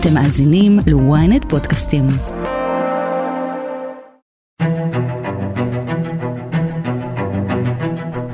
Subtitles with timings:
[0.00, 2.06] אתם מאזינים ל-ynet פודקאסטים.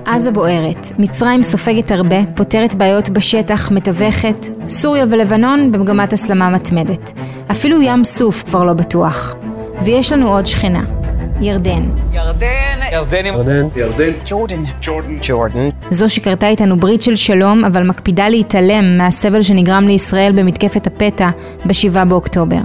[0.06, 7.12] עזה בוערת, מצרים סופגת הרבה, פותרת בעיות בשטח, מתווכת, סוריה ולבנון במגמת הסלמה מתמדת.
[7.50, 9.34] אפילו ים סוף כבר לא בטוח.
[9.84, 10.84] ויש לנו עוד שכנה,
[11.40, 11.88] ירדן.
[12.12, 12.46] ירדן.
[12.92, 13.26] ירדן.
[13.26, 13.68] ירדן.
[13.76, 14.10] ירדן.
[14.26, 14.62] ג'ורדן.
[14.82, 15.16] ג'ורדן.
[15.22, 15.68] ג'ורדן.
[15.90, 21.30] זו שכרתה איתנו ברית של שלום, אבל מקפידה להתעלם מהסבל שנגרם לישראל במתקפת הפתע
[21.64, 22.60] ב-7 באוקטובר.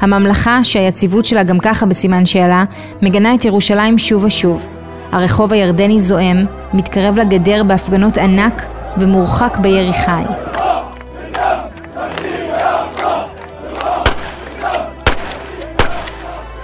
[0.00, 2.64] הממלכה, שהיציבות שלה גם ככה בסימן שאלה,
[3.02, 4.66] מגנה את ירושלים שוב ושוב.
[5.12, 8.66] הרחוב הירדני זועם, מתקרב לגדר בהפגנות ענק
[8.98, 10.22] ומורחק בירי חי.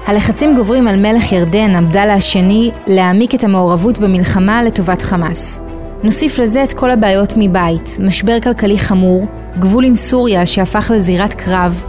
[0.06, 5.65] הלחצים גוברים על מלך ירדן, עבדאללה השני, להעמיק את המעורבות במלחמה לטובת חמאס.
[6.06, 9.26] נוסיף לזה את כל הבעיות מבית, משבר כלכלי חמור,
[9.58, 11.84] גבול עם סוריה שהפך לזירת קרב,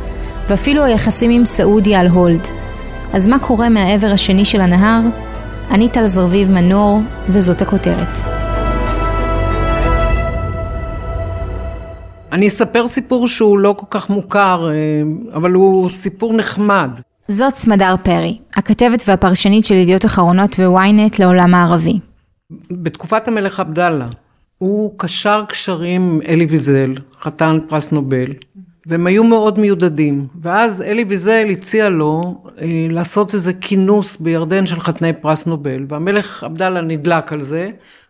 [0.50, 2.48] ואפילו היחסים עם סעודיה על הולד.
[3.14, 5.02] אז מה קורה מהעבר השני של הנהר?
[5.72, 8.18] אני טל זרביב מנור, וזאת הכותרת.
[12.32, 14.76] אני אספר סיפור שהוא לא כל כך מוכר, אה,
[15.34, 16.90] אבל הוא סיפור נחמד.
[17.28, 22.00] זאת סמדר פרי, הכתבת והפרשנית של ידיעות אחרונות וויינט לעולם הערבי.
[22.72, 24.08] בתקופת המלך עבדאללה,
[24.58, 28.34] הוא קשר קשרים עם אלי ויזל, חתן פרס נובל,
[28.86, 30.28] והם היו מאוד מיודדים.
[30.42, 36.44] ואז אלי ויזל הציע לו אה, לעשות איזה כינוס בירדן של חתני פרס נובל, והמלך
[36.44, 37.70] עבדאללה נדלק על זה,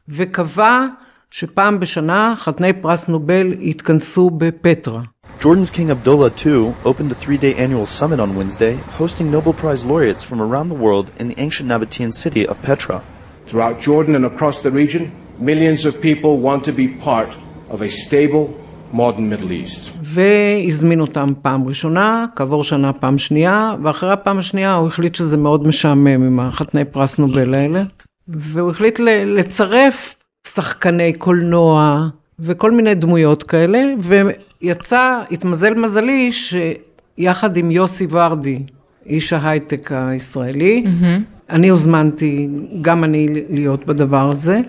[0.09, 0.85] וקבע
[1.31, 5.01] שפעם בשנה חתני פרס נובל יתכנסו בפטרה.
[5.39, 10.23] Jordan's King Abdullah II opened a three-day annual summit on Wednesday, hosting Nobel Prize laureates
[10.23, 13.03] from around the world in the ancient Nabatean city of Petra.
[13.47, 15.03] Throughout Jordan and across the region,
[15.39, 17.31] millions of people want to be part
[17.73, 18.45] of a stable,
[18.93, 19.89] modern Middle East.
[20.01, 25.67] והזמין אותם פעם ראשונה, כעבור שנה פעם שנייה, ואחרי הפעם השנייה הוא החליט שזה מאוד
[25.67, 27.83] משעמם עם החתני פרס נובל האלה,
[28.27, 30.15] והוא החליט לצרף
[30.47, 32.07] שחקני קולנוע
[32.39, 38.59] וכל מיני דמויות כאלה, ויצא, התמזל מזלי, שיחד עם יוסי ורדי,
[39.05, 41.36] איש ההייטק הישראלי, mm-hmm.
[41.49, 42.49] אני הוזמנתי,
[42.81, 44.59] גם אני, להיות בדבר הזה.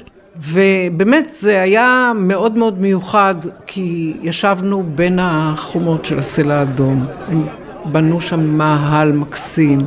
[0.40, 3.34] ובאמת זה היה מאוד מאוד מיוחד,
[3.66, 7.06] כי ישבנו בין החומות של הסלע האדום.
[7.28, 7.46] הם
[7.92, 9.80] בנו שם מאהל מקסים,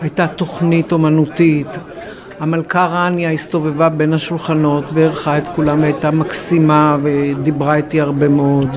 [0.00, 1.78] הייתה תוכנית אומנותית.
[2.40, 8.76] המלכה רניה הסתובבה בין השולחנות וערכה את כולם, הייתה מקסימה ודיברה איתי הרבה מאוד.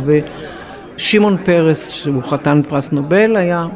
[0.97, 3.67] ושמעון פרס, שהוא חתן פרס נובל, היה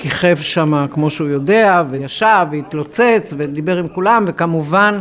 [0.00, 4.98] כיכב שם כמו שהוא יודע, וישב והתלוצץ ודיבר עם כולם, וכמובן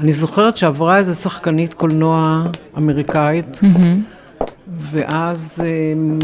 [0.00, 2.44] אני זוכרת שעברה איזה שחקנית קולנוע
[2.76, 4.46] אמריקאית, mm-hmm.
[4.76, 5.66] ואז אה,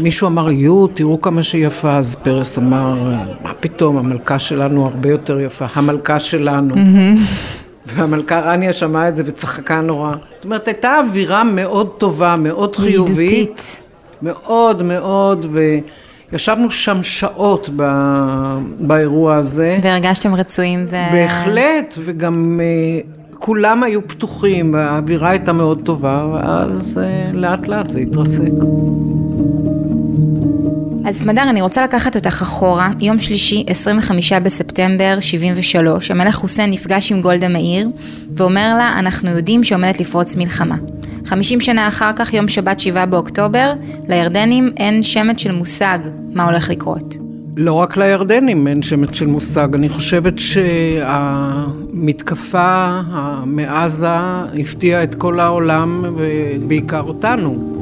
[0.03, 2.95] מישהו אמר, יו, תראו כמה שהיא יפה, אז פרס אמר,
[3.43, 6.75] מה פתאום, המלכה שלנו הרבה יותר יפה, המלכה שלנו.
[6.75, 7.19] Mm-hmm.
[7.85, 10.11] והמלכה רניה שמעה את זה וצחקה נורא.
[10.35, 13.17] זאת אומרת, הייתה אווירה מאוד טובה, מאוד חיובית.
[13.17, 13.79] מידותית.
[14.21, 15.45] מאוד מאוד,
[16.31, 17.83] וישבנו שם שעות ב...
[18.79, 19.79] באירוע הזה.
[19.83, 20.95] והרגשתם רצויים ו...
[21.11, 22.99] בהחלט, וגם אה,
[23.39, 28.51] כולם היו פתוחים, האווירה הייתה מאוד טובה, ואז אה, לאט לאט זה התרסק.
[31.07, 37.11] אז סמדר, אני רוצה לקחת אותך אחורה, יום שלישי, 25 בספטמבר 73, המלך חוסיין נפגש
[37.11, 37.89] עם גולדה מאיר,
[38.37, 40.75] ואומר לה, אנחנו יודעים שעומדת לפרוץ מלחמה.
[41.25, 43.73] 50 שנה אחר כך, יום שבת 7 באוקטובר,
[44.07, 45.99] לירדנים אין שמץ של מושג
[46.33, 47.15] מה הולך לקרות.
[47.57, 50.39] לא רק לירדנים אין שמץ של מושג, אני חושבת
[50.99, 52.21] שהמתקפה
[53.45, 54.17] מעזה
[54.59, 57.77] הפתיעה את כל העולם ובעיקר אותנו.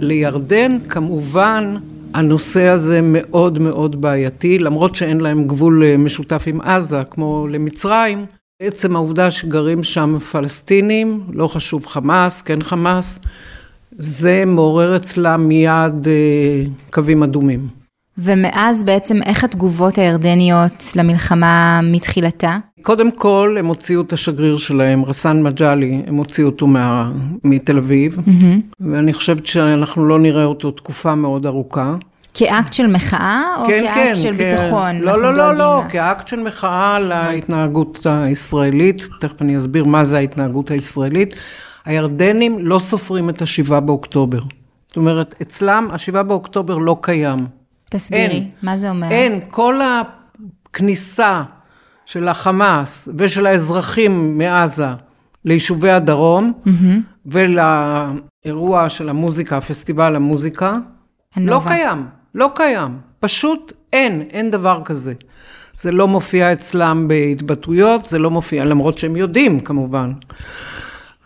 [0.00, 1.74] לירדן כמובן
[2.14, 8.26] הנושא הזה מאוד מאוד בעייתי, למרות שאין להם גבול משותף עם עזה כמו למצרים.
[8.62, 13.18] עצם העובדה שגרים שם פלסטינים, לא חשוב חמאס, כן חמאס,
[13.92, 17.68] זה מעורר אצלם מיד אה, קווים אדומים.
[18.18, 22.58] ומאז בעצם איך התגובות הירדניות למלחמה מתחילתה?
[22.82, 27.12] קודם כל הם הוציאו את השגריר שלהם, רסן מג'אלי, הם הוציאו אותו מה,
[27.44, 28.74] מתל אביב, mm-hmm.
[28.80, 31.96] ואני חושבת שאנחנו לא נראה אותו תקופה מאוד ארוכה.
[32.34, 34.50] כאקט של מחאה או כן, כאקט כן, של כן.
[34.50, 34.98] ביטחון?
[34.98, 40.70] לא, לא, לא, לא, כאקט של מחאה להתנהגות הישראלית, תכף אני אסביר מה זה ההתנהגות
[40.70, 41.34] הישראלית.
[41.84, 44.40] הירדנים לא סופרים את השבעה באוקטובר.
[44.88, 47.46] זאת אומרת, אצלם השבעה באוקטובר לא קיים.
[47.90, 49.10] תסבירי, אין, מה זה אומר?
[49.10, 49.80] אין, כל
[50.70, 51.42] הכניסה
[52.06, 54.88] של החמאס ושל האזרחים מעזה
[55.44, 57.26] ליישובי הדרום, mm-hmm.
[57.26, 60.78] ולאירוע של המוזיקה, פסטיבל המוזיקה,
[61.36, 62.06] לא קיים.
[62.34, 62.98] לא קיים.
[63.20, 65.12] פשוט אין, אין דבר כזה.
[65.78, 70.12] זה לא מופיע אצלם בהתבטאויות, זה לא מופיע, למרות שהם יודעים כמובן.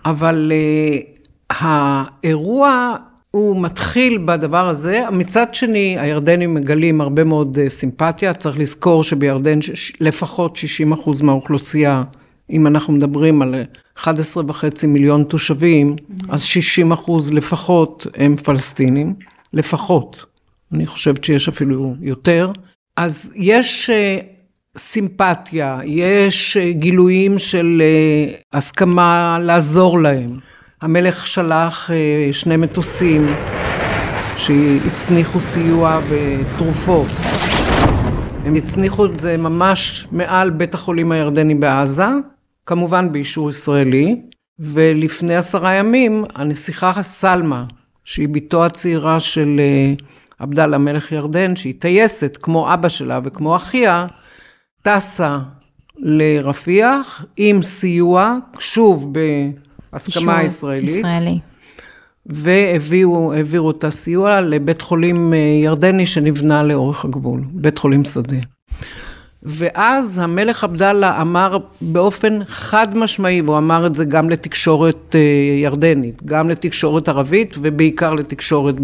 [0.04, 2.94] אבל uh, האירוע
[3.30, 9.62] הוא מתחיל בדבר הזה, מצד שני הירדנים מגלים הרבה מאוד uh, סימפתיה, צריך לזכור שבירדן
[9.62, 12.02] ש- לפחות 60 אחוז מהאוכלוסייה,
[12.50, 13.54] אם אנחנו מדברים על
[13.98, 16.24] 11 וחצי מיליון תושבים, mm-hmm.
[16.28, 19.14] אז 60 אחוז לפחות הם פלסטינים,
[19.52, 20.27] לפחות.
[20.72, 22.52] אני חושבת שיש אפילו יותר.
[22.96, 24.24] אז יש uh,
[24.78, 30.38] סימפתיה, יש uh, גילויים של uh, הסכמה לעזור להם.
[30.82, 31.90] המלך שלח
[32.32, 33.26] שני מטוסים
[34.36, 37.06] שהצניחו סיוע ותרופות.
[38.44, 42.08] הם הצניחו את זה ממש מעל בית החולים הירדני בעזה,
[42.66, 44.16] כמובן באישור ישראלי,
[44.58, 47.64] ולפני עשרה ימים הנסיכה סלמה,
[48.04, 49.60] שהיא בתו הצעירה של
[50.38, 54.06] עבדאללה מלך ירדן, שהיא טייסת כמו אבא שלה וכמו אחיה,
[54.82, 55.38] טסה
[55.98, 59.12] לרפיח עם סיוע, שוב
[59.92, 60.88] בהסכמה ישראלית.
[60.90, 61.38] ישראלי.
[62.26, 65.32] והעבירו את הסיוע לבית חולים
[65.64, 68.36] ירדני שנבנה לאורך הגבול, בית חולים שדה.
[69.42, 75.14] ואז המלך עבדאללה אמר באופן חד משמעי, והוא אמר את זה גם לתקשורת
[75.62, 78.74] ירדנית, גם לתקשורת ערבית ובעיקר לתקשורת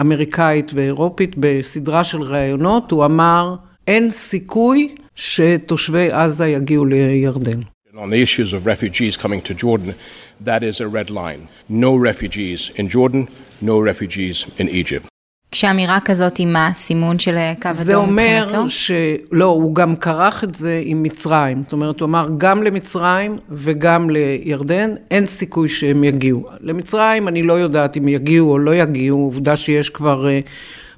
[0.00, 3.54] אמריקאית ואירופית בסדרה של ראיונות, הוא אמר,
[3.86, 7.60] אין סיכוי שתושבי עזה יגיעו לירדן.
[7.94, 9.94] On the issues of refugees coming to Jordan,
[10.40, 11.48] that is a red line.
[11.68, 13.28] No refugees in Jordan,
[13.60, 15.11] no refugees in Egypt.
[15.52, 16.70] כשאמירה כזאת היא מה?
[16.74, 18.48] סימון של קו אדום מבחינתו?
[18.48, 21.62] זה אומר שלא, הוא גם כרך את זה עם מצרים.
[21.62, 26.44] זאת אומרת, הוא אמר גם למצרים וגם לירדן, אין סיכוי שהם יגיעו.
[26.60, 30.26] למצרים אני לא יודעת אם יגיעו או לא יגיעו, עובדה שיש כבר...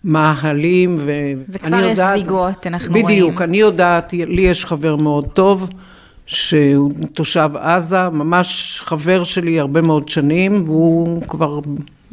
[0.06, 1.12] מאהלים, ו...
[1.48, 3.22] וכבר יש יודעת, זליגות, אנחנו בדיוק, רואים.
[3.22, 5.70] בדיוק, אני יודעת, לי יש חבר מאוד טוב,
[6.26, 11.60] שהוא תושב עזה, ממש חבר שלי הרבה מאוד שנים, והוא כבר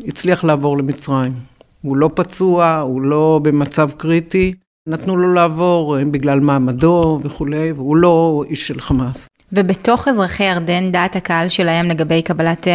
[0.07, 1.50] הצליח לעבור למצרים.
[1.81, 4.53] הוא לא פצוע, הוא לא במצב קריטי,
[4.87, 9.27] נתנו לו לעבור בגלל מעמדו וכולי, והוא לא איש של חמאס.
[9.53, 12.67] ובתוך אזרחי ירדן, דעת הקהל שלהם לגבי קבלת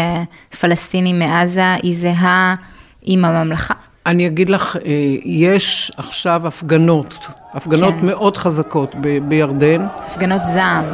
[0.61, 2.55] פלסטינים מעזה היא זהה
[3.03, 3.75] עם הממלכה?
[4.07, 4.77] אני אגיד לך,
[5.25, 7.27] יש עכשיו הפגנות,
[7.57, 8.07] הפגנות כן.
[8.07, 9.87] מאוד חזקות ב- בירדן.
[10.07, 10.85] הפגנות זעם.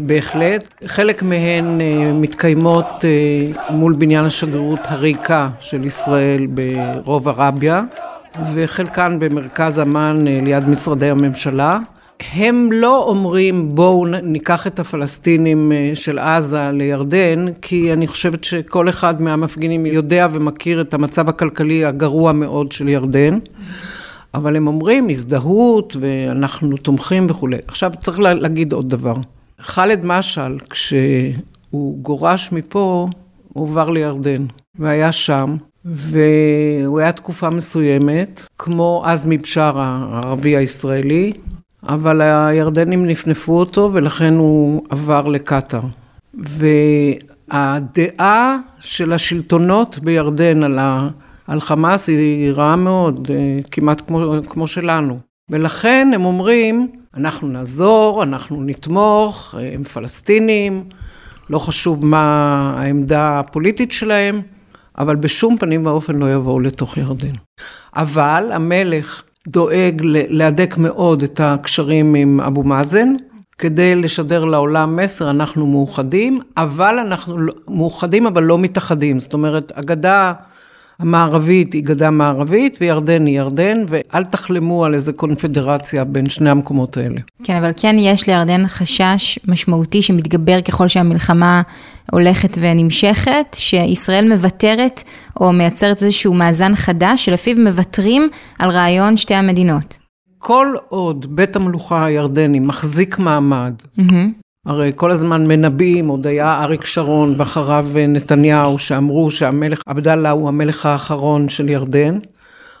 [0.00, 0.68] בהחלט.
[0.86, 1.80] חלק מהן
[2.14, 3.04] מתקיימות
[3.70, 7.82] מול בניין השגרירות הריקה של ישראל ברוב ערביה,
[8.54, 11.78] וחלקן במרכז אמ"ן ליד משרדי הממשלה.
[12.32, 19.22] הם לא אומרים בואו ניקח את הפלסטינים של עזה לירדן, כי אני חושבת שכל אחד
[19.22, 23.38] מהמפגינים יודע ומכיר את המצב הכלכלי הגרוע מאוד של ירדן.
[24.34, 27.56] אבל הם אומרים הזדהות ואנחנו תומכים וכולי.
[27.66, 29.14] עכשיו צריך להגיד עוד דבר.
[29.60, 33.08] ח'אלד משעל, כשהוא גורש מפה,
[33.52, 34.46] הוא עבר לירדן,
[34.78, 41.32] והיה שם, והוא היה תקופה מסוימת, כמו עזמי בשארה, הערבי הישראלי,
[41.88, 45.80] אבל הירדנים נפנפו אותו ולכן הוא עבר לקטאר.
[47.50, 51.08] והדעה של השלטונות בירדן על, ה,
[51.46, 53.30] על חמאס היא רעה מאוד,
[53.70, 55.18] כמעט כמו, כמו שלנו.
[55.50, 60.84] ולכן הם אומרים, אנחנו נעזור, אנחנו נתמוך, הם פלסטינים,
[61.50, 64.40] לא חשוב מה העמדה הפוליטית שלהם,
[64.98, 67.34] אבל בשום פנים ואופן לא יבואו לתוך ירדן.
[67.96, 73.14] אבל המלך דואג להדק מאוד את הקשרים עם אבו מאזן,
[73.58, 77.36] כדי לשדר לעולם מסר, אנחנו מאוחדים, אבל אנחנו
[77.68, 79.20] מאוחדים אבל לא מתאחדים.
[79.20, 80.32] זאת אומרת, הגדה
[80.98, 86.96] המערבית היא גדה מערבית וירדן היא ירדן, ואל תחלמו על איזה קונפדרציה בין שני המקומות
[86.96, 87.20] האלה.
[87.44, 91.62] כן, אבל כן יש לירדן חשש משמעותי שמתגבר ככל שהמלחמה
[92.12, 95.02] הולכת ונמשכת, שישראל מוותרת
[95.40, 99.96] או מייצרת איזשהו מאזן חדש, שלפיו מוותרים על רעיון שתי המדינות.
[100.38, 104.43] כל עוד בית המלוכה הירדני מחזיק מעמד, mm-hmm.
[104.66, 110.86] הרי כל הזמן מנבאים, עוד היה אריק שרון ואחריו נתניהו, שאמרו שהמלך עבדאללה הוא המלך
[110.86, 112.18] האחרון של ירדן.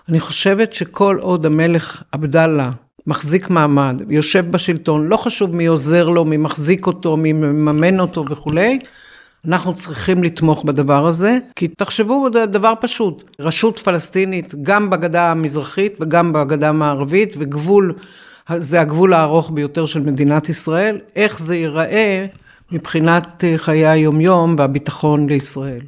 [0.08, 2.70] אני חושבת שכל עוד המלך עבדאללה
[3.06, 8.24] מחזיק מעמד, יושב בשלטון, לא חשוב מי עוזר לו, מי מחזיק אותו, מי מממן אותו
[8.30, 8.78] וכולי,
[9.46, 16.32] אנחנו צריכים לתמוך בדבר הזה, כי תחשבו דבר פשוט, רשות פלסטינית גם בגדה המזרחית וגם
[16.32, 17.94] בגדה המערבית, וגבול
[18.56, 22.26] זה הגבול הארוך ביותר של מדינת ישראל, איך זה ייראה
[22.72, 25.80] מבחינת חיי היומיום והביטחון לישראל.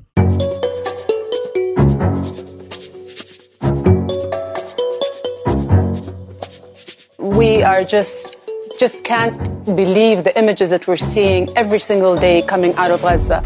[7.38, 8.36] We are just
[8.82, 9.36] just can't
[9.82, 13.40] believe the images that we're seeing every single day coming out of Gaza.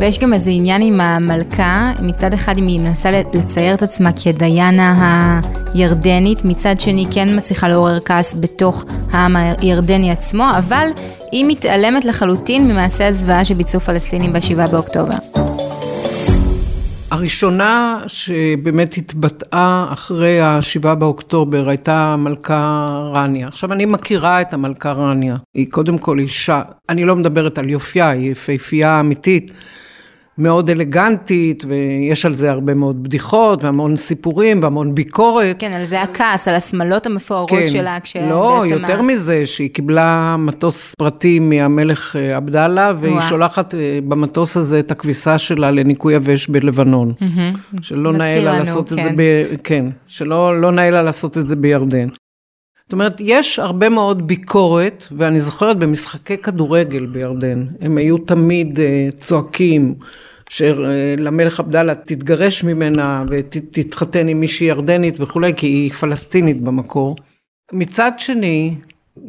[0.00, 5.40] ויש גם איזה עניין עם המלכה, מצד אחד היא מנסה לצייר את עצמה כדיינה
[5.74, 10.88] הירדנית, מצד שני כן מצליחה לעורר כעס בתוך העם הירדני עצמו, אבל
[11.32, 15.43] היא מתעלמת לחלוטין ממעשי הזוועה שביצעו פלסטינים ב-7 באוקטובר.
[17.14, 23.48] הראשונה שבאמת התבטאה אחרי ה-7 באוקטובר הייתה המלכה רניה.
[23.48, 25.36] עכשיו, אני מכירה את המלכה רניה.
[25.54, 29.52] היא קודם כל אישה, אני לא מדברת על יופייה, היא יפהפייה אמיתית.
[30.38, 35.56] מאוד אלגנטית, ויש על זה הרבה מאוד בדיחות, והמון סיפורים, והמון ביקורת.
[35.58, 37.68] כן, על זה הכעס, על השמלות המפוארות כן.
[37.68, 38.28] שלה, כשבעצם...
[38.28, 39.02] לא, יותר ה...
[39.02, 43.20] מזה, שהיא קיבלה מטוס פרטי מהמלך אה, עבדאללה, והיא ווא.
[43.20, 47.12] שולחת אה, במטוס הזה את הכביסה שלה לניקוי יבש בלבנון.
[47.20, 47.78] Mm-hmm.
[47.82, 48.98] שלא נאה לה לעשות כן.
[48.98, 49.16] את זה כן.
[49.16, 49.20] ב...
[49.64, 52.08] כן, שלא לא נאה לה לעשות את זה בירדן.
[52.84, 59.16] זאת אומרת, יש הרבה מאוד ביקורת, ואני זוכרת במשחקי כדורגל בירדן, הם היו תמיד uh,
[59.20, 59.94] צועקים,
[60.48, 67.16] שלמלך עבדאללה תתגרש ממנה ותתחתן עם מישהי ירדנית וכולי, כי היא פלסטינית במקור.
[67.72, 68.74] מצד שני,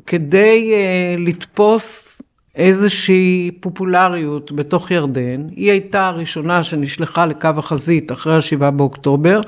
[0.06, 2.22] כדי uh, לתפוס
[2.56, 9.42] איזושהי פופולריות בתוך ירדן, היא הייתה הראשונה שנשלחה לקו החזית אחרי השבעה באוקטובר,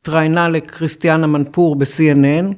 [0.00, 2.54] התראיינה לקריסטיאנה מנפור ב-CNN.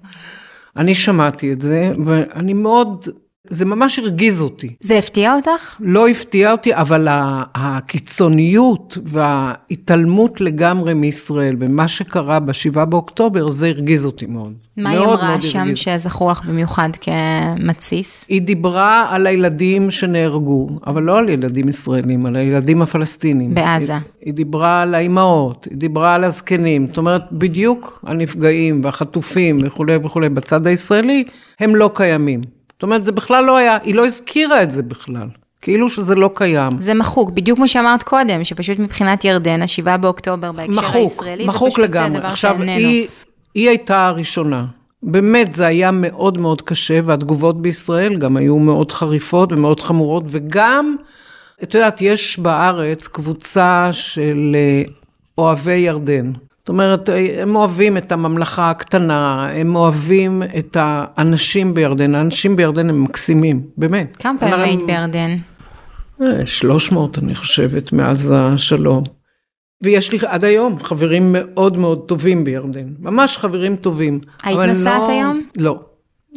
[0.79, 3.07] אני שמעתי את זה, ואני מאוד,
[3.51, 4.75] זה ממש הרגיז אותי.
[4.81, 5.77] זה הפתיע אותך?
[5.81, 7.09] לא הפתיע אותי, אבל
[7.55, 14.53] הקיצוניות וההתעלמות לגמרי מישראל ומה שקרה ב-7 באוקטובר, זה הרגיז אותי מאוד.
[14.77, 18.25] מה היא אמרה שם שזכור לך במיוחד כמתסיס?
[18.29, 23.55] היא דיברה על הילדים שנהרגו, אבל לא על ילדים ישראלים, על הילדים הפלסטינים.
[23.55, 23.93] בעזה.
[23.93, 29.97] היא, היא דיברה על האימהות, היא דיברה על הזקנים, זאת אומרת, בדיוק הנפגעים והחטופים וכולי
[29.97, 31.25] וכולי בצד הישראלי,
[31.61, 32.58] הם לא קיימים.
[32.79, 35.29] זאת אומרת, זה בכלל לא היה, היא לא הזכירה את זה בכלל.
[35.63, 36.79] כאילו שזה לא קיים.
[36.79, 41.69] זה מחוק, בדיוק כמו שאמרת קודם, שפשוט מבחינת ירדן, ה-7 באוקטובר בהקשר מחוק, הישראלי, מחוק
[41.69, 42.19] זה פשוט לגמרי.
[42.19, 42.89] דבר עכשיו, שאיננו.
[42.89, 43.09] היא,
[43.55, 44.67] היא הייתה הראשונה.
[45.03, 50.97] באמת, זה היה מאוד מאוד קשה, והתגובות בישראל גם היו מאוד חריפות ומאוד חמורות, וגם,
[51.63, 54.83] את יודעת, יש בארץ קבוצה של אה,
[55.39, 56.33] אוהבי ירדן.
[56.69, 57.09] זאת אומרת,
[57.39, 64.17] הם אוהבים את הממלכה הקטנה, הם אוהבים את האנשים בירדן, האנשים בירדן הם מקסימים, באמת.
[64.17, 65.37] כמה פעמים היית בירדן?
[66.45, 69.03] 300, אה, אני חושבת, מאז השלום.
[69.83, 74.21] ויש לי עד היום חברים מאוד מאוד טובים בירדן, ממש חברים טובים.
[74.43, 75.43] היית נוסעת לא, היום?
[75.57, 75.81] לא.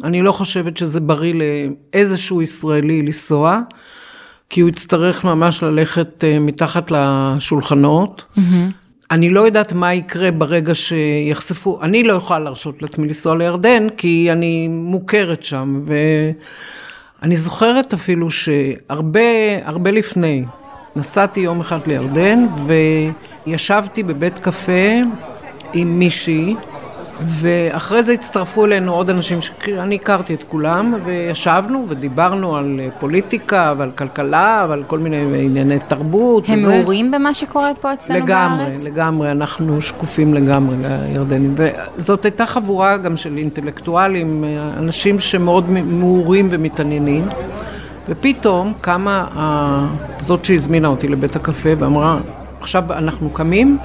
[0.04, 3.60] אני לא חושבת שזה בריא לאיזשהו ישראלי לנסוע,
[4.50, 8.24] כי הוא יצטרך ממש ללכת אה, מתחת לשולחנות.
[8.36, 8.81] Mm-hmm.
[9.12, 14.28] אני לא יודעת מה יקרה ברגע שיחשפו, אני לא יכולה להרשות לעצמי לנסוע לירדן, כי
[14.32, 15.82] אני מוכרת שם,
[17.22, 19.20] ואני זוכרת אפילו שהרבה,
[19.64, 20.44] הרבה לפני,
[20.96, 22.46] נסעתי יום אחד לירדן,
[23.46, 24.92] וישבתי בבית קפה
[25.72, 26.54] עם מישהי,
[27.20, 33.90] ואחרי זה הצטרפו אלינו עוד אנשים שאני הכרתי את כולם, וישבנו ודיברנו על פוליטיקה ועל
[33.90, 36.48] כלכלה ועל כל מיני ענייני תרבות.
[36.48, 36.76] הם וזה.
[36.76, 38.84] מעורים במה שקורה פה אצלנו לגמרי, בארץ?
[38.84, 41.54] לגמרי, לגמרי, אנחנו שקופים לגמרי לירדנים.
[41.56, 44.44] וזאת הייתה חבורה גם של אינטלקטואלים,
[44.78, 47.28] אנשים שמאוד מעורים ומתעניינים.
[48.08, 49.26] ופתאום קמה
[50.20, 52.18] זאת שהזמינה אותי לבית הקפה ואמרה,
[52.60, 53.78] עכשיו אנחנו קמים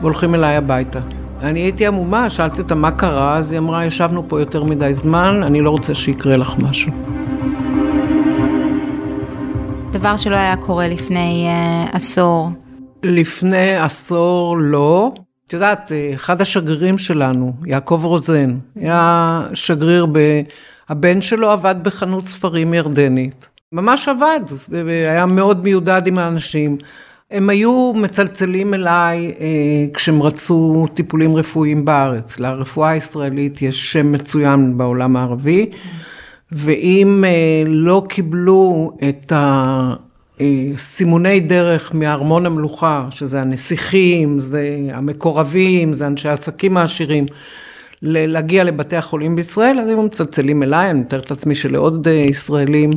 [0.00, 0.98] והולכים אליי הביתה.
[1.42, 5.42] אני הייתי עמומה, שאלתי אותה מה קרה, אז היא אמרה, ישבנו פה יותר מדי זמן,
[5.42, 6.92] אני לא רוצה שיקרה לך משהו.
[9.92, 12.50] דבר שלא היה קורה לפני uh, עשור.
[13.02, 15.12] לפני עשור לא.
[15.46, 20.18] את יודעת, אחד השגרירים שלנו, יעקב רוזן, היה שגריר ב...
[20.88, 23.48] הבן שלו עבד בחנות ספרים ירדנית.
[23.72, 26.78] ממש עבד, והיה מאוד מיודד עם האנשים.
[27.30, 29.46] הם היו מצלצלים אליי אה,
[29.94, 32.38] כשהם רצו טיפולים רפואיים בארץ.
[32.38, 35.70] לרפואה הישראלית יש שם מצוין בעולם הערבי,
[36.52, 39.32] ואם אה, לא קיבלו את
[40.40, 47.26] הסימוני אה, דרך מארמון המלוכה, שזה הנסיכים, זה המקורבים, זה אנשי העסקים העשירים,
[48.02, 52.90] להגיע לבתי החולים בישראל, אז הם מצלצלים אליי, אני מתארת לעצמי שלעוד אה, ישראלים.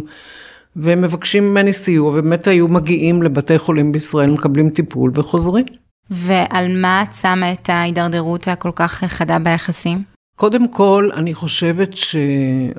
[0.75, 5.65] והם מבקשים ממני סיוע, ובאמת היו מגיעים לבתי חולים בישראל, מקבלים טיפול וחוזרים.
[6.09, 10.03] ועל מה את שמה את ההידרדרות הכל כך חדה ביחסים?
[10.35, 12.15] קודם כל, אני חושבת ש...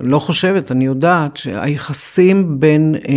[0.00, 3.14] לא חושבת, אני יודעת שהיחסים בין אה,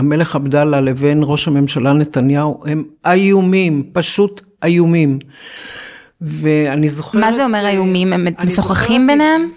[0.00, 5.18] המלך עבדאללה לבין ראש הממשלה נתניהו הם איומים, פשוט איומים.
[6.20, 7.20] ואני זוכרת...
[7.20, 8.12] מה זה אומר איומים?
[8.12, 9.50] הם משוחחים זוכרת- ביניהם?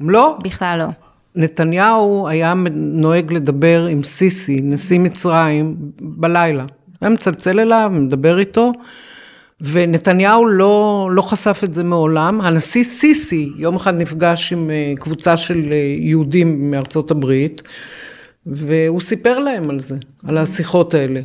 [0.00, 1.03] לא, בכלל לא.
[1.34, 6.64] נתניהו היה נוהג לדבר עם סיסי, נשיא מצרים, בלילה.
[7.00, 8.72] היה מצלצל אליו, מדבר איתו,
[9.60, 12.40] ונתניהו לא, לא חשף את זה מעולם.
[12.40, 17.62] הנשיא סיסי יום אחד נפגש עם אה, קבוצה של אה, יהודים מארצות הברית,
[18.46, 21.20] והוא סיפר להם על זה, על השיחות האלה.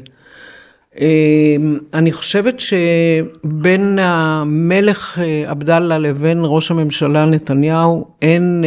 [0.99, 1.55] אה,
[1.93, 8.63] אני חושבת שבין המלך אה, עבדאללה לבין ראש הממשלה נתניהו אין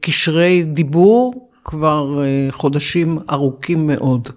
[0.00, 4.28] קשרי דיבור כבר אה, חודשים ארוכים מאוד.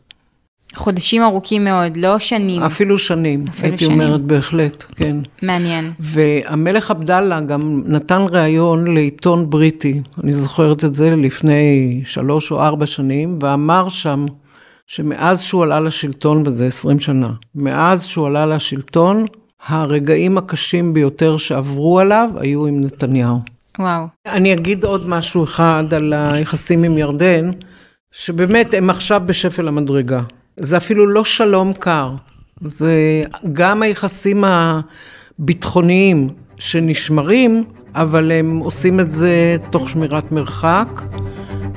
[0.75, 2.63] חודשים ארוכים מאוד, לא שנים.
[2.63, 4.01] אפילו שנים, אפילו הייתי שנים.
[4.01, 5.17] אומרת בהחלט, כן.
[5.41, 5.91] מעניין.
[5.99, 12.85] והמלך עבדאללה גם נתן ראיון לעיתון בריטי, אני זוכרת את זה לפני שלוש או ארבע
[12.85, 14.25] שנים, ואמר שם
[14.87, 19.25] שמאז שהוא עלה לשלטון, וזה עשרים שנה, מאז שהוא עלה לשלטון,
[19.67, 23.56] הרגעים הקשים ביותר שעברו עליו היו עם נתניהו.
[23.79, 24.05] וואו.
[24.25, 27.51] אני אגיד עוד משהו אחד על היחסים עם ירדן,
[28.11, 30.21] שבאמת הם עכשיו בשפל המדרגה.
[30.57, 32.11] זה אפילו לא שלום קר,
[32.61, 34.43] זה גם היחסים
[35.39, 37.63] הביטחוניים שנשמרים,
[37.95, 41.01] אבל הם עושים את זה תוך שמירת מרחק,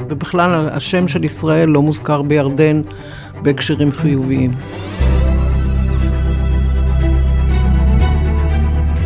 [0.08, 2.82] ובכלל השם של ישראל לא מוזכר בירדן
[3.42, 4.50] בהקשרים חיוביים.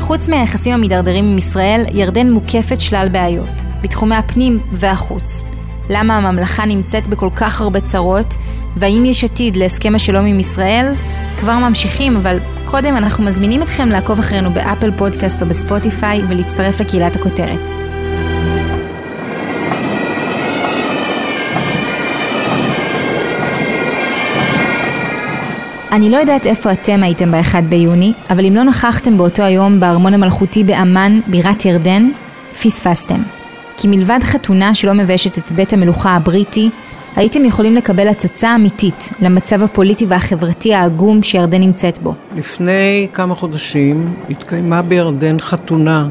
[0.04, 5.44] חוץ מהיחסים המידרדרים עם ישראל, ירדן מוקפת שלל בעיות, בתחומי הפנים והחוץ.
[5.90, 8.34] למה הממלכה נמצאת בכל כך הרבה צרות,
[8.76, 10.94] והאם יש עתיד להסכם השלום עם ישראל?
[11.38, 17.16] כבר ממשיכים, אבל קודם אנחנו מזמינים אתכם לעקוב אחרינו באפל פודקאסט או בספוטיפיי ולהצטרף לקהילת
[17.16, 17.83] הכותרת.
[25.94, 30.14] אני לא יודעת איפה אתם הייתם ב-1 ביוני, אבל אם לא נכחתם באותו היום בארמון
[30.14, 32.10] המלכותי באמ"ן, בירת ירדן,
[32.52, 33.22] פספסתם.
[33.76, 36.70] כי מלבד חתונה שלא מביישת את בית המלוכה הבריטי,
[37.16, 42.14] הייתם יכולים לקבל הצצה אמיתית למצב הפוליטי והחברתי העגום שירדן נמצאת בו.
[42.36, 46.08] לפני כמה חודשים התקיימה בירדן חתונה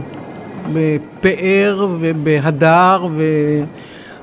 [0.74, 3.08] בפאר ובהדר,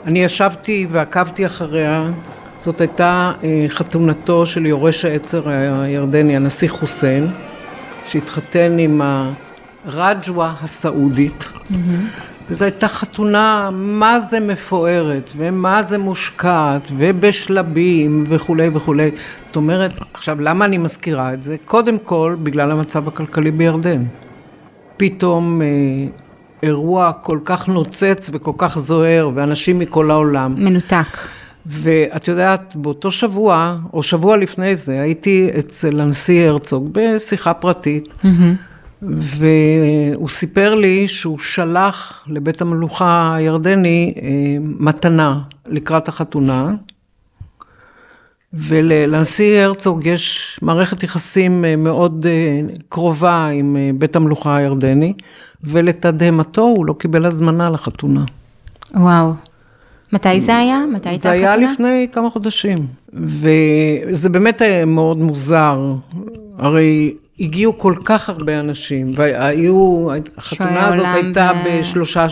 [0.04, 2.10] ואני ישבתי ועקבתי אחריה.
[2.60, 7.26] זאת הייתה אה, חתונתו של יורש העצר הירדני, הנשיא חוסיין,
[8.06, 9.00] שהתחתן עם
[9.84, 11.44] הרג'ווה הסעודית.
[12.50, 19.10] וזו הייתה חתונה מה זה מפוארת, ומה זה מושקעת, ובשלבים, וכולי וכולי.
[19.46, 21.56] זאת אומרת, עכשיו, למה אני מזכירה את זה?
[21.64, 24.04] קודם כל, בגלל המצב הכלכלי בירדן.
[24.96, 25.66] פתאום אה,
[26.62, 30.54] אירוע כל כך נוצץ וכל כך זוהר, ואנשים מכל העולם.
[30.58, 31.39] מנותק.
[31.66, 38.14] ואת יודעת, באותו שבוע, או שבוע לפני זה, הייתי אצל הנשיא הרצוג בשיחה פרטית,
[39.02, 44.28] והוא סיפר לי שהוא שלח לבית המלוכה הירדני אה,
[44.60, 46.74] מתנה לקראת החתונה,
[48.52, 55.12] ולנשיא הרצוג יש מערכת יחסים אה, מאוד אה, קרובה עם בית המלוכה הירדני,
[55.64, 58.24] ולתדהמתו הוא לא קיבל הזמנה לחתונה.
[58.94, 59.49] וואו.
[60.12, 60.84] מתי זה היה?
[60.92, 61.72] מתי הייתה זה היה החתונה?
[61.72, 65.94] לפני כמה חודשים, וזה באמת היה מאוד מוזר,
[66.58, 72.26] הרי הגיעו כל כך הרבה אנשים, והיו, החתונה הזאת הייתה ו- בשלושה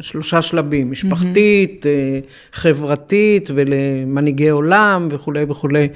[0.00, 2.18] שלושה שלבים, משפחתית, אה,
[2.52, 5.88] חברתית ולמנהיגי עולם וכולי וכולי.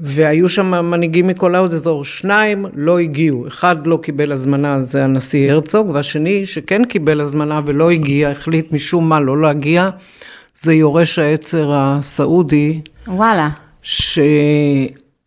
[0.00, 5.90] והיו שם מנהיגים מכל האזור, שניים לא הגיעו, אחד לא קיבל הזמנה, זה הנשיא הרצוג,
[5.90, 9.90] והשני שכן קיבל הזמנה ולא הגיע, החליט משום מה לא להגיע,
[10.54, 13.48] זה יורש העצר הסעודי, וואלה.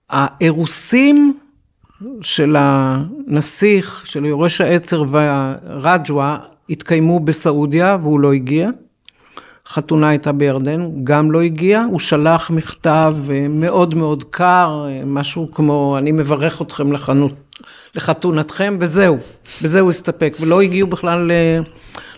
[0.10, 1.38] שהאירוסים
[2.22, 6.38] של הנסיך, של יורש העצר והרג'ווה,
[6.70, 8.70] התקיימו בסעודיה והוא לא הגיע.
[9.68, 15.52] חתונה הייתה בירדן, גם לא הגיע, הוא שלח מכתב אה, מאוד מאוד קר, אה, משהו
[15.52, 17.34] כמו, אני מברך אתכם לחנות,
[17.96, 19.18] לחתונתכם, וזהו,
[19.62, 21.60] בזה הוא הסתפק, ולא הגיעו בכלל אה,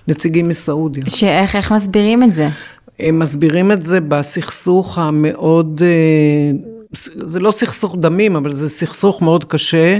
[0.07, 1.03] נציגים מסעודיה.
[1.07, 2.49] שאיך איך מסבירים את זה?
[2.99, 6.51] הם מסבירים את זה בסכסוך המאוד, אה,
[7.27, 9.99] זה לא סכסוך דמים, אבל זה סכסוך מאוד קשה,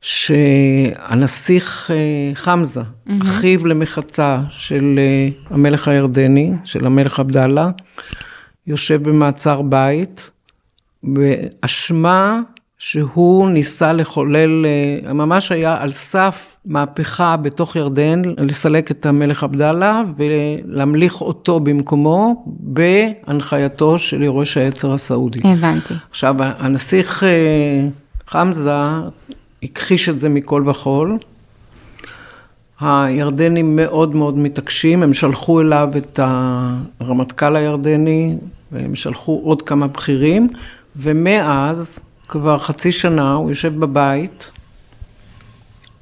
[0.00, 2.80] שהנסיך אה, חמזה,
[3.22, 7.70] אחיו למחצה של אה, המלך הירדני, של המלך עבדאללה,
[8.66, 10.30] יושב במעצר בית,
[11.02, 12.40] באשמה
[12.84, 20.02] שהוא ניסה לחולל, אה, ממש היה על סף מהפכה בתוך ירדן, לסלק את המלך עבדאללה
[20.16, 25.40] ולהמליך אותו במקומו בהנחייתו של יורש העצר הסעודי.
[25.44, 25.94] הבנתי.
[26.10, 27.88] עכשיו, הנסיך אה,
[28.28, 28.72] חמזה
[29.62, 31.18] הכחיש את זה מכל וכול,
[32.80, 36.20] הירדנים מאוד מאוד מתעקשים, הם שלחו אליו את
[37.00, 38.36] הרמטכ"ל הירדני,
[38.72, 40.48] והם שלחו עוד כמה בכירים,
[40.96, 41.98] ומאז,
[42.32, 44.44] כבר חצי שנה, הוא יושב בבית,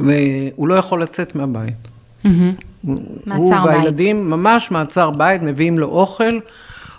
[0.01, 1.89] והוא לא יכול לצאת מהבית.
[2.23, 3.77] הוא מעצר בית.
[3.77, 6.39] והילדים, ממש מעצר בית, מביאים לו אוכל.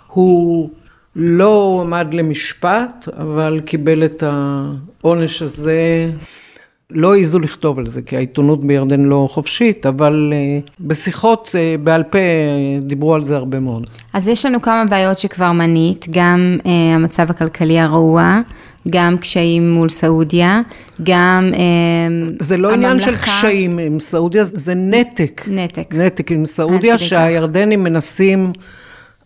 [0.08, 0.70] הוא
[1.16, 6.10] לא עמד למשפט, אבל קיבל את העונש הזה.
[6.90, 12.02] לא העזו לכתוב על זה, כי העיתונות בירדן לא חופשית, אבל אה, בשיחות אה, בעל
[12.02, 13.86] פה אה, דיברו על זה הרבה מאוד.
[14.12, 18.40] אז יש לנו כמה בעיות שכבר מנית, גם אה, המצב הכלכלי הרעוע,
[18.90, 20.60] גם קשיים מול סעודיה,
[21.02, 21.60] גם אה,
[22.40, 25.42] זה לא עניין של הממלכה- קשיים עם סעודיה, זה נתק.
[25.50, 25.94] נתק.
[25.94, 27.08] נתק עם סעודיה, כדי כך.
[27.10, 28.52] שהירדנים מנסים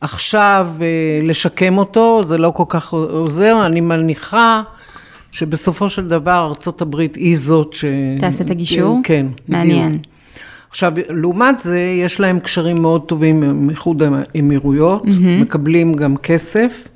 [0.01, 0.87] עכשיו אה,
[1.23, 3.67] לשקם אותו, זה לא כל כך עוזר.
[3.67, 4.63] אני מניחה
[5.33, 7.85] שבסופו של דבר ארה"ב היא זאת ש...
[8.21, 9.01] תעשה את הגישור?
[9.05, 9.89] כן, מעניין.
[9.89, 10.05] בדיוק.
[10.71, 15.03] עכשיו, לעומת זה, יש להם קשרים מאוד טובים עם איחוד האמירויות,
[15.41, 16.89] מקבלים גם כסף,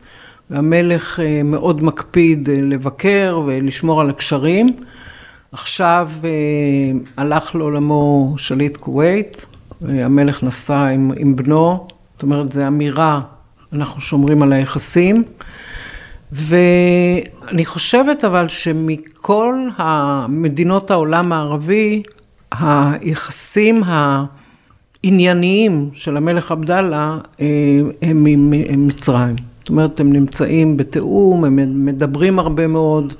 [0.50, 4.76] והמלך אה, מאוד מקפיד אה, לבקר ולשמור על הקשרים.
[5.52, 6.30] עכשיו אה,
[7.16, 9.46] הלך לעולמו שליט כווית,
[9.88, 13.20] המלך נסע עם, עם בנו, זאת אומרת, זו אמירה,
[13.72, 15.24] אנחנו שומרים על היחסים.
[16.32, 22.02] ואני חושבת אבל שמכל המדינות העולם הערבי,
[22.52, 23.82] היחסים
[25.04, 27.18] הענייניים של המלך עבדאללה
[28.02, 29.49] הם עם מצרים.
[29.60, 33.12] זאת אומרת, הם נמצאים בתיאום, הם מדברים הרבה מאוד.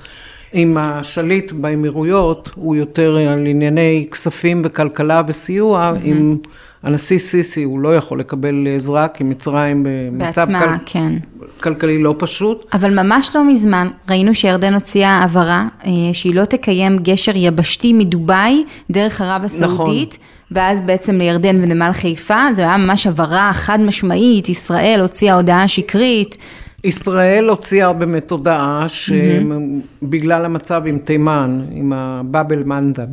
[0.53, 6.07] עם השליט באמירויות, הוא יותר על ענייני כספים וכלכלה וסיוע, mm-hmm.
[6.09, 6.37] עם
[6.83, 10.85] הנשיא סיסי הוא לא יכול לקבל עזרה, כי מצרים במצב בעצמה, כל...
[10.87, 11.12] כן.
[11.61, 12.66] כלכלי לא פשוט.
[12.72, 18.64] אבל ממש לא מזמן ראינו שירדן הוציאה הבהרה אה, שהיא לא תקיים גשר יבשתי מדובאי
[18.90, 20.24] דרך ערב הסעודית, נכון.
[20.50, 26.36] ואז בעצם לירדן ונמל חיפה, זו הייתה ממש הבהרה חד משמעית, ישראל הוציאה הודעה שקרית.
[26.84, 33.08] ישראל הוציאה באמת הודעה שבגלל המצב עם תימן, עם הבאבל מנדב,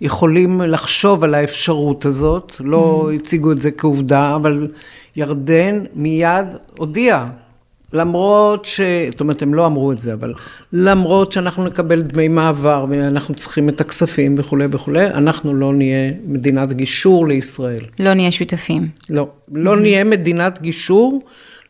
[0.00, 4.68] יכולים לחשוב על האפשרות הזאת, לא הציגו את זה כעובדה, אבל
[5.16, 6.46] ירדן מיד
[6.78, 7.26] הודיעה.
[7.92, 8.80] למרות ש...
[9.10, 10.34] זאת אומרת, הם לא אמרו את זה, אבל
[10.72, 16.72] למרות שאנחנו נקבל דמי מעבר ואנחנו צריכים את הכספים וכולי וכולי, אנחנו לא נהיה מדינת
[16.72, 17.84] גישור לישראל.
[17.98, 18.88] לא נהיה שותפים.
[19.10, 21.22] לא, לא נהיה מדינת גישור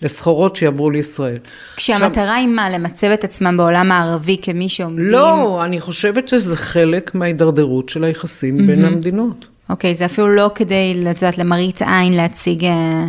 [0.03, 1.39] לסחורות שיעברו לישראל.
[1.77, 2.71] כשהמטרה היא מה?
[2.71, 5.05] למצב את עצמם בעולם הערבי כמי שעומדים...
[5.07, 9.47] לא, אני חושבת שזה חלק מההידרדרות של היחסים בין המדינות.
[9.71, 13.07] אוקיי, זה אפילו לא כדי, את יודעת, למראית עין להציג אה,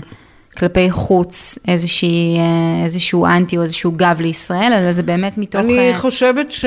[0.57, 5.61] כלפי חוץ איזושהי, אה, איזשהו אנטי או איזשהו גב לישראל, אלא זה באמת מתוך...
[5.61, 6.65] אני אה, חושבת ש...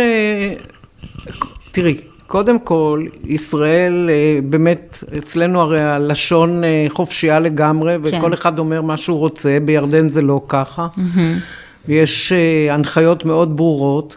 [1.72, 1.96] תראי,
[2.26, 8.18] קודם כל, ישראל אה, באמת, אצלנו הרי הלשון חופשייה לגמרי, כן.
[8.18, 10.86] וכל אחד אומר מה שהוא רוצה, בירדן זה לא ככה.
[11.88, 14.16] ויש אה, הנחיות מאוד ברורות.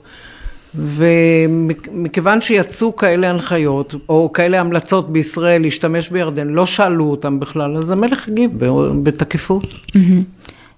[0.75, 7.91] ומכיוון שיצאו כאלה הנחיות, או כאלה המלצות בישראל להשתמש בירדן, לא שאלו אותם בכלל, אז
[7.91, 8.51] המלך הגיב
[9.03, 9.65] בתקיפות.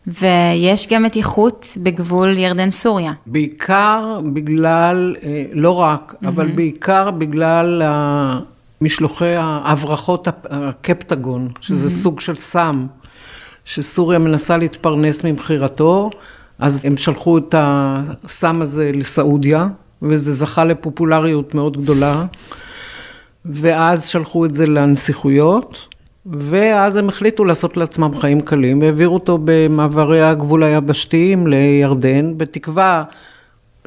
[0.07, 3.13] ויש גם מתיחות בגבול ירדן-סוריה.
[3.25, 7.81] בעיקר בגלל, אה, לא רק, אבל בעיקר בגלל
[8.81, 12.85] משלוחי ההברחות הקפטגון, שזה סוג של סם,
[13.65, 16.09] שסוריה מנסה להתפרנס ממכירתו,
[16.61, 19.67] אז הם שלחו את הסם הזה לסעודיה,
[20.01, 22.25] וזה זכה לפופולריות מאוד גדולה,
[23.45, 25.77] ואז שלחו את זה לנסיכויות.
[26.25, 33.03] ואז הם החליטו לעשות לעצמם חיים קלים, והעבירו אותו במעברי הגבול היבשתיים לירדן, בתקווה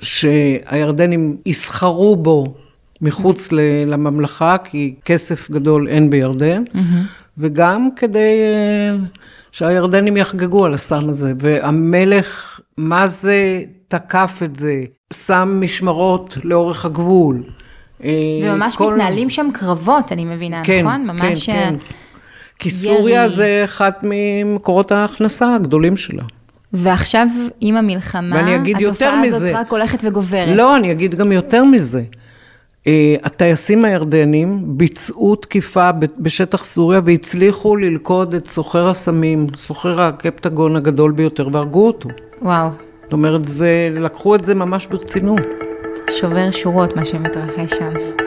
[0.01, 2.55] שהירדנים יסחרו בו
[3.01, 3.49] מחוץ
[3.87, 6.63] לממלכה, כי כסף גדול אין בירדן,
[7.39, 8.97] וגם כדי אה,
[9.53, 11.33] שהירדנים יחגגו על הסם הזה.
[11.39, 14.85] והמלך, מה זה תקף את זה?
[15.13, 17.43] שם משמרות לאורך הגבול.
[18.05, 18.11] אה,
[18.45, 21.07] וממש כל- מתנהלים שם קרבות, אני מבינה, כן, נכון?
[21.07, 21.47] ממש...
[21.47, 21.75] כן, כן.
[22.59, 23.29] כי סוריה.
[23.29, 26.23] זה אחד ממקורות ההכנסה הגדולים שלה.
[26.73, 27.29] ועכשיו,
[27.61, 28.41] עם המלחמה,
[28.77, 29.59] התופעה הזאת מזה.
[29.59, 30.57] רק הולכת וגוברת.
[30.57, 32.03] לא, אני אגיד גם יותר מזה.
[32.87, 41.13] אה, הטייסים הירדנים ביצעו תקיפה בשטח סוריה והצליחו ללכוד את סוחר הסמים, סוחר הקפטגון הגדול
[41.13, 42.09] ביותר, והרגו אותו.
[42.43, 42.69] וואו,
[43.03, 45.41] זאת אומרת, זה, לקחו את זה ממש ברצינות.
[46.11, 48.24] שובר שורות מה שמתרחש שם.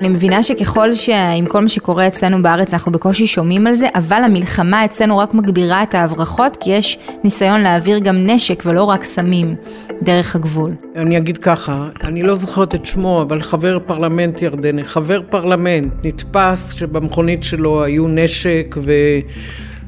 [0.00, 4.22] אני מבינה שככל שעם כל מה שקורה אצלנו בארץ אנחנו בקושי שומעים על זה, אבל
[4.24, 9.54] המלחמה אצלנו רק מגבירה את ההברחות, כי יש ניסיון להעביר גם נשק ולא רק סמים
[10.02, 10.74] דרך הגבול.
[10.96, 16.72] אני אגיד ככה, אני לא זוכרת את שמו, אבל חבר פרלמנט ירדני, חבר פרלמנט נתפס
[16.72, 18.92] שבמכונית שלו היו נשק ו...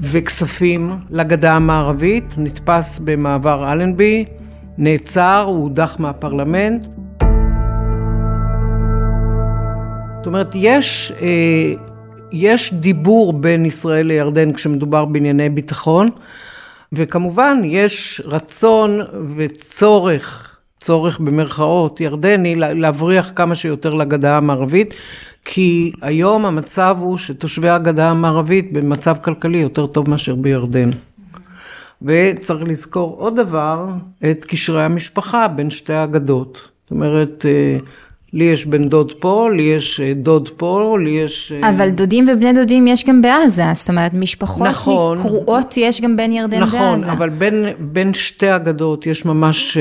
[0.01, 4.25] וכספים לגדה המערבית, נתפס במעבר אלנבי,
[4.79, 6.87] נעצר, הוא הודח מהפרלמנט.
[10.20, 11.72] זאת אומרת, יש, אה,
[12.33, 16.09] יש דיבור בין ישראל לירדן כשמדובר בענייני ביטחון,
[16.92, 19.00] וכמובן יש רצון
[19.37, 24.94] וצורך, צורך במרכאות ירדני, להבריח כמה שיותר לגדה המערבית,
[25.44, 30.90] כי היום המצב הוא שתושבי הגדה המערבית במצב כלכלי יותר טוב מאשר בירדן.
[32.02, 33.88] וצריך לזכור עוד דבר,
[34.30, 36.61] את קשרי המשפחה בין שתי האגדות.
[36.83, 37.78] זאת אומרת, אה,
[38.33, 41.53] לי יש בן דוד פה, לי יש אה, דוד פה, לי יש...
[41.62, 46.16] אה, אבל דודים ובני דודים יש גם בעזה, זאת אומרת, משפחות נכון, קרועות יש גם
[46.16, 47.07] בין ירדן נכון, ועזה.
[47.07, 49.79] נכון, אבל בין, בין שתי אגדות יש ממש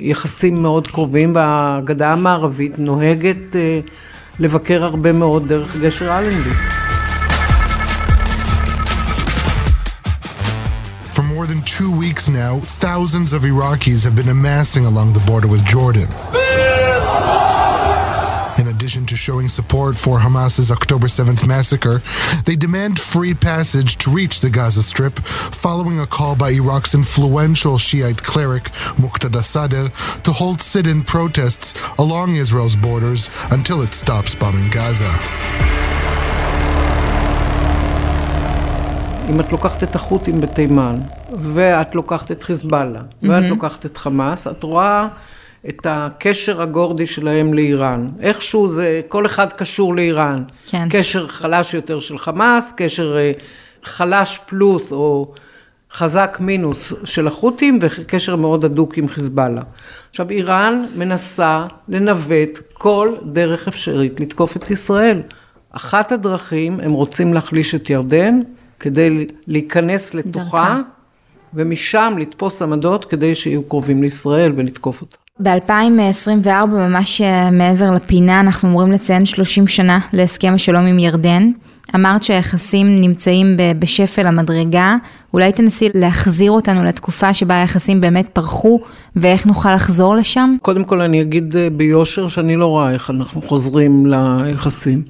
[0.00, 3.56] יחסים מאוד קרובים, והאגדה המערבית נוהגת
[4.40, 6.50] לבקר הרבה מאוד דרך גשר אלנבי.
[11.12, 15.48] For more than two weeks now, thousands of Iraqis have been amassing along the border
[15.48, 16.08] with Jordan.
[18.85, 21.99] In addition to showing support for Hamas's October 7th massacre,
[22.45, 25.17] they demand free passage to reach the Gaza Strip
[25.65, 28.65] following a call by Iraq's influential Shiite cleric
[29.01, 29.87] Muqtada Sadr
[30.25, 35.11] to hold sit-in protests along Israel's borders until it stops bombing Gaza.
[39.29, 40.99] אם את לוקחת את החות'ים בתימן,
[41.39, 43.29] ואת לוקחת את חיזבאללה, mm-hmm.
[43.29, 45.07] ואת לוקחת את חמאס, את רואה
[45.68, 48.08] את הקשר הגורדי שלהם לאיראן.
[48.20, 50.42] איכשהו זה, כל אחד קשור לאיראן.
[50.66, 50.88] כן.
[50.90, 53.32] קשר חלש יותר של חמאס, קשר אה,
[53.82, 55.32] חלש פלוס או
[55.92, 59.62] חזק מינוס של החות'ים, וקשר מאוד הדוק עם חיזבאללה.
[60.10, 65.22] עכשיו, איראן מנסה לנווט כל דרך אפשרית לתקוף את ישראל.
[65.70, 68.40] אחת הדרכים, הם רוצים להחליש את ירדן,
[68.80, 70.80] כדי להיכנס לתוכה, דרכה.
[71.54, 75.16] ומשם לתפוס עמדות כדי שיהיו קרובים לישראל ולתקוף אותה.
[75.42, 81.50] ב-2024, ממש אה, מעבר לפינה, אנחנו אמורים לציין 30 שנה להסכם השלום עם ירדן.
[81.94, 84.96] אמרת שהיחסים נמצאים בשפל המדרגה,
[85.34, 88.80] אולי תנסי להחזיר אותנו לתקופה שבה היחסים באמת פרחו,
[89.16, 90.56] ואיך נוכל לחזור לשם?
[90.62, 95.02] קודם כל אני אגיד אה, ביושר שאני לא רואה איך אנחנו חוזרים ליחסים.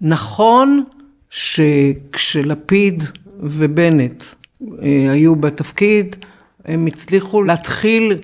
[0.00, 0.84] נכון
[1.30, 3.04] שכשלפיד
[3.40, 4.24] ובנט
[4.82, 6.16] אה, היו בתפקיד,
[6.64, 8.18] הם הצליחו להתחיל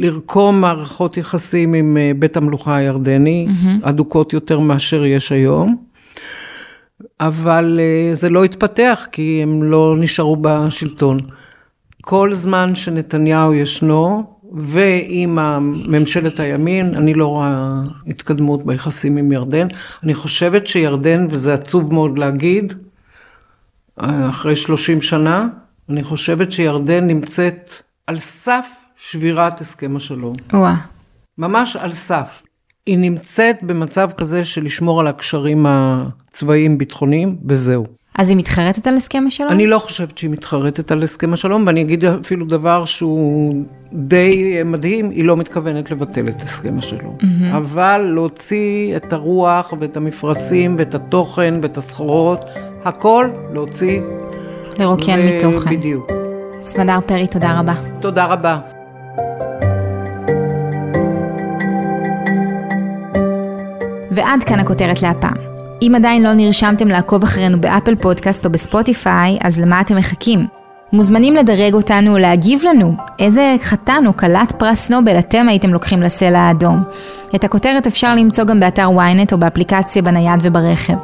[0.00, 3.88] לרקום מערכות יחסים עם אה, בית המלוכה הירדני, mm-hmm.
[3.88, 5.76] אדוקות יותר מאשר יש היום.
[7.20, 11.18] אבל אה, זה לא התפתח כי הם לא נשארו בשלטון.
[12.00, 15.38] כל זמן שנתניהו ישנו, ועם
[15.88, 19.66] ממשלת הימין, אני לא רואה התקדמות ביחסים עם ירדן.
[20.02, 22.72] אני חושבת שירדן, וזה עצוב מאוד להגיד,
[24.02, 25.48] אה, אחרי 30 שנה,
[25.88, 27.70] אני חושבת שירדן נמצאת
[28.06, 30.32] על סף שבירת הסכם השלום.
[30.52, 30.74] וואה.
[31.38, 32.42] ממש על סף.
[32.86, 37.86] היא נמצאת במצב כזה של לשמור על הקשרים הצבאיים ביטחוניים, וזהו.
[38.18, 39.50] אז היא מתחרטת על הסכם השלום?
[39.50, 45.10] אני לא חושבת שהיא מתחרטת על הסכם השלום, ואני אגיד אפילו דבר שהוא די מדהים,
[45.10, 47.16] היא לא מתכוונת לבטל את הסכם השלום.
[47.20, 47.56] Mm-hmm.
[47.56, 52.44] אבל להוציא את הרוח ואת המפרשים ואת התוכן ואת הסחורות,
[52.84, 54.00] הכל להוציא.
[54.78, 55.36] לרוקן ו...
[55.36, 55.70] מתוכן.
[55.70, 56.10] בדיוק.
[56.62, 57.74] סמדר פרי, תודה רבה.
[58.00, 58.79] תודה רבה.
[64.20, 65.34] ועד כאן הכותרת להפעם.
[65.82, 70.46] אם עדיין לא נרשמתם לעקוב אחרינו באפל פודקאסט או בספוטיפיי, אז למה אתם מחכים?
[70.92, 76.38] מוזמנים לדרג אותנו ולהגיב לנו איזה חתן או כלת פרס נובל אתם הייתם לוקחים לסלע
[76.38, 76.82] האדום.
[77.34, 80.96] את הכותרת אפשר למצוא גם באתר ynet או באפליקציה בנייד וברכב.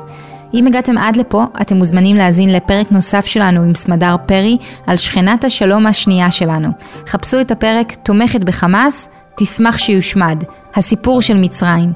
[0.55, 5.45] אם הגעתם עד לפה, אתם מוזמנים להאזין לפרק נוסף שלנו עם סמדר פרי על שכנת
[5.45, 6.69] השלום השנייה שלנו.
[7.09, 11.93] חפשו את הפרק תומכת בחמאס, תשמח שיושמד, הסיפור של מצרים.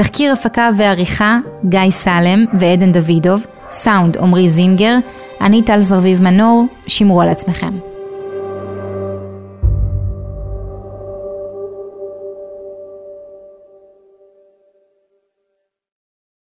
[0.00, 4.96] תחקיר הפקה ועריכה, גיא סלם ועדן דוידוב, סאונד עמרי זינגר,
[5.40, 7.89] אני טל זרביב מנור, שמרו על עצמכם.